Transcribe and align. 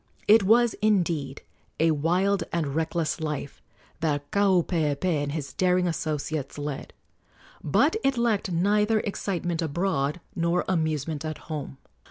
It 0.27 0.41
was 0.41 0.73
indeed 0.81 1.43
a 1.79 1.91
wild 1.91 2.43
and 2.51 2.73
reckless 2.73 3.19
life 3.21 3.61
that 3.99 4.31
Kaupeepee 4.31 5.21
and 5.21 5.31
his 5.31 5.53
daring 5.53 5.85
associates 5.85 6.57
led; 6.57 6.91
but 7.63 7.95
it 8.03 8.17
lacked 8.17 8.51
neither 8.51 9.01
excitement 9.01 9.61
abroad 9.61 10.19
nor 10.35 10.65
amusement 10.67 11.23
at 11.23 11.37
home. 11.37 11.77